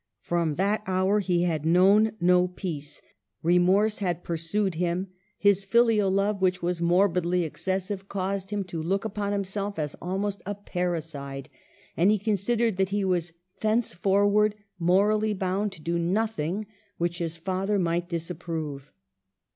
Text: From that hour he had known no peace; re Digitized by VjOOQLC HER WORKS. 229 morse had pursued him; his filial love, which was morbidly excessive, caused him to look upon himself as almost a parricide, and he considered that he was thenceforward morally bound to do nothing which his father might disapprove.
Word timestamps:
From 0.23 0.55
that 0.55 0.81
hour 0.87 1.19
he 1.19 1.43
had 1.43 1.63
known 1.63 2.13
no 2.19 2.47
peace; 2.47 3.03
re 3.43 3.59
Digitized 3.59 3.59
by 3.59 3.59
VjOOQLC 3.59 3.61
HER 3.61 3.61
WORKS. 3.61 3.61
229 3.61 3.61
morse 3.75 3.97
had 3.99 4.23
pursued 4.23 4.75
him; 4.75 5.07
his 5.37 5.63
filial 5.63 6.09
love, 6.09 6.41
which 6.41 6.63
was 6.63 6.81
morbidly 6.81 7.43
excessive, 7.43 8.07
caused 8.09 8.49
him 8.49 8.63
to 8.63 8.81
look 8.81 9.05
upon 9.05 9.31
himself 9.31 9.77
as 9.77 9.93
almost 10.01 10.41
a 10.47 10.55
parricide, 10.55 11.49
and 11.95 12.09
he 12.09 12.17
considered 12.17 12.77
that 12.77 12.89
he 12.89 13.05
was 13.05 13.33
thenceforward 13.59 14.55
morally 14.79 15.33
bound 15.35 15.71
to 15.73 15.81
do 15.83 15.99
nothing 15.99 16.65
which 16.97 17.19
his 17.19 17.37
father 17.37 17.77
might 17.77 18.09
disapprove. 18.09 18.91